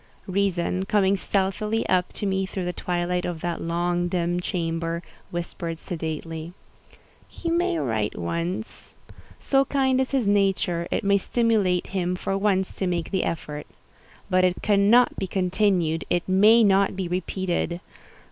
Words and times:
Reason, 0.25 0.83
coming 0.85 1.15
stealthily 1.15 1.87
up 1.87 2.11
to 2.13 2.25
me 2.25 2.47
through 2.47 2.65
the 2.65 2.73
twilight 2.73 3.23
of 3.23 3.41
that 3.41 3.61
long, 3.61 4.07
dim 4.07 4.39
chamber, 4.39 5.03
whispered 5.29 5.77
sedately—"He 5.77 7.51
may 7.51 7.77
write 7.77 8.17
once. 8.17 8.95
So 9.39 9.63
kind 9.63 10.01
is 10.01 10.09
his 10.09 10.25
nature, 10.25 10.87
it 10.89 11.03
may 11.03 11.19
stimulate 11.19 11.85
him 11.85 12.15
for 12.15 12.35
once 12.35 12.73
to 12.77 12.87
make 12.87 13.11
the 13.11 13.23
effort. 13.23 13.67
But 14.27 14.43
it 14.43 14.63
cannot 14.63 15.17
be 15.17 15.27
continued—it 15.27 16.27
may 16.27 16.63
not 16.63 16.95
be 16.95 17.07
repeated. 17.07 17.79